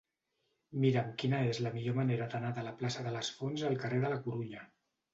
[0.85, 4.05] Mira'm quina és la millor manera d'anar de la plaça de les Fonts al carrer
[4.09, 4.69] de la Corunya.